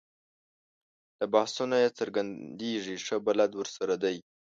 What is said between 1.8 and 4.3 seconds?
یې څرګندېږي ښه بلد ورسره دی.